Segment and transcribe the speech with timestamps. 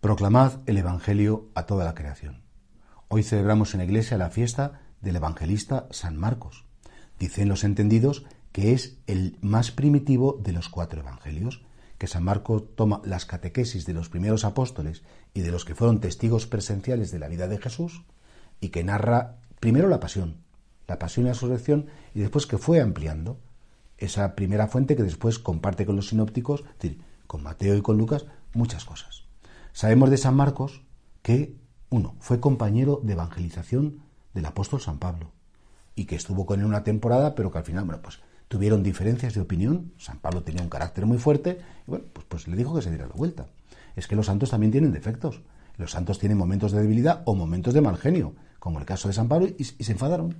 [0.00, 2.40] Proclamad el Evangelio a toda la creación.
[3.08, 6.64] Hoy celebramos en la iglesia la fiesta del evangelista San Marcos.
[7.18, 11.66] Dicen los entendidos que es el más primitivo de los cuatro evangelios,
[11.98, 15.02] que San Marcos toma las catequesis de los primeros apóstoles
[15.34, 18.02] y de los que fueron testigos presenciales de la vida de Jesús
[18.58, 20.38] y que narra primero la pasión,
[20.88, 23.38] la pasión y la resurrección y después que fue ampliando
[23.98, 27.98] esa primera fuente que después comparte con los sinópticos, es decir, con Mateo y con
[27.98, 28.24] Lucas,
[28.54, 29.29] muchas cosas.
[29.72, 30.82] Sabemos de San Marcos
[31.22, 31.56] que,
[31.90, 34.00] uno, fue compañero de evangelización
[34.34, 35.32] del apóstol San Pablo
[35.94, 39.34] y que estuvo con él una temporada, pero que al final, bueno, pues tuvieron diferencias
[39.34, 39.92] de opinión.
[39.98, 42.90] San Pablo tenía un carácter muy fuerte y, bueno, pues, pues le dijo que se
[42.90, 43.46] diera la vuelta.
[43.96, 45.42] Es que los santos también tienen defectos.
[45.76, 49.14] Los santos tienen momentos de debilidad o momentos de mal genio, como el caso de
[49.14, 50.36] San Pablo, y, y se enfadaron.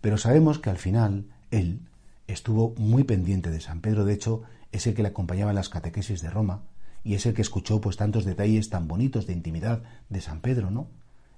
[0.00, 1.80] Pero sabemos que al final él
[2.26, 4.04] estuvo muy pendiente de San Pedro.
[4.04, 6.62] De hecho, es el que le acompañaba en las catequesis de Roma
[7.04, 10.70] y es el que escuchó pues tantos detalles tan bonitos de intimidad de San Pedro,
[10.70, 10.88] ¿no?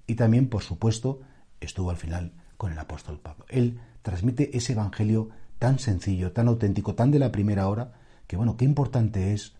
[0.07, 1.21] Y también, por supuesto,
[1.61, 3.45] estuvo al final con el apóstol Pablo.
[3.49, 7.93] Él transmite ese evangelio tan sencillo, tan auténtico, tan de la primera hora,
[8.27, 9.55] que bueno, qué importante es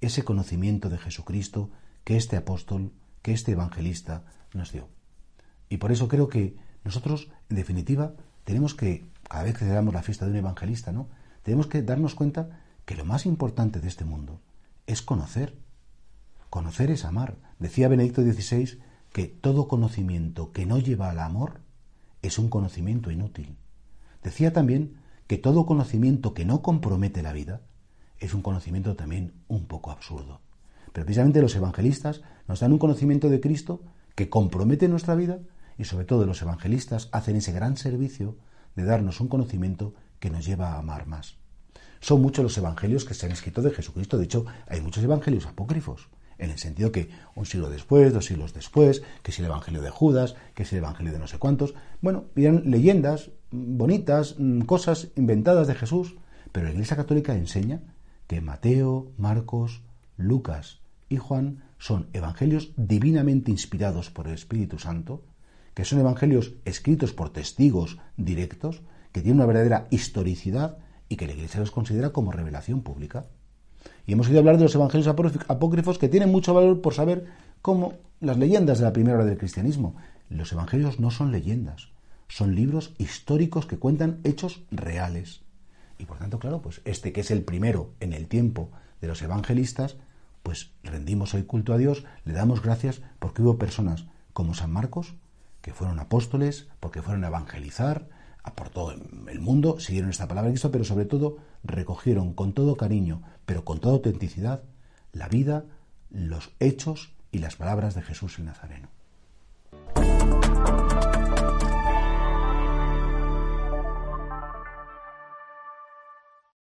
[0.00, 1.70] ese conocimiento de Jesucristo
[2.04, 4.88] que este apóstol, que este evangelista nos dio.
[5.68, 8.12] Y por eso creo que nosotros, en definitiva,
[8.44, 11.08] tenemos que, cada vez que celebramos la fiesta de un evangelista, ¿no?
[11.42, 14.40] Tenemos que darnos cuenta que lo más importante de este mundo
[14.86, 15.58] es conocer.
[16.50, 17.36] Conocer es amar.
[17.58, 18.78] Decía Benedicto XVI
[19.12, 21.60] que todo conocimiento que no lleva al amor
[22.22, 23.56] es un conocimiento inútil.
[24.22, 27.62] Decía también que todo conocimiento que no compromete la vida
[28.18, 30.40] es un conocimiento también un poco absurdo.
[30.92, 33.82] Precisamente los evangelistas nos dan un conocimiento de Cristo
[34.14, 35.40] que compromete nuestra vida
[35.78, 38.36] y sobre todo los evangelistas hacen ese gran servicio
[38.76, 41.36] de darnos un conocimiento que nos lleva a amar más.
[42.00, 44.18] Son muchos los evangelios que se han escrito de Jesucristo.
[44.18, 48.52] De hecho, hay muchos evangelios apócrifos, en el sentido que un siglo después, dos siglos
[48.52, 51.74] después, que es el evangelio de Judas, que es el evangelio de no sé cuántos.
[52.00, 56.16] Bueno, eran leyendas bonitas, mm, cosas inventadas de Jesús.
[56.52, 57.80] Pero la Iglesia Católica enseña
[58.26, 59.82] que Mateo, Marcos,
[60.16, 65.22] Lucas y Juan son evangelios divinamente inspirados por el Espíritu Santo,
[65.74, 68.80] que son evangelios escritos por testigos directos,
[69.12, 70.78] que tienen una verdadera historicidad
[71.08, 73.26] y que la Iglesia los considera como revelación pública.
[74.06, 75.08] Y hemos oído hablar de los evangelios
[75.48, 77.26] apócrifos que tienen mucho valor por saber
[77.62, 79.96] cómo las leyendas de la primera hora del cristianismo.
[80.28, 81.88] Los evangelios no son leyendas,
[82.28, 85.42] son libros históricos que cuentan hechos reales.
[85.98, 89.22] Y por tanto, claro, pues este que es el primero en el tiempo de los
[89.22, 89.96] evangelistas,
[90.42, 95.14] pues rendimos hoy culto a Dios, le damos gracias porque hubo personas como San Marcos,
[95.62, 98.08] que fueron apóstoles, porque fueron a evangelizar,
[98.54, 102.76] por todo el mundo, siguieron esta palabra de Cristo, pero sobre todo recogieron con todo
[102.76, 104.62] cariño, pero con toda autenticidad,
[105.12, 105.64] la vida,
[106.10, 108.88] los hechos y las palabras de Jesús el Nazareno.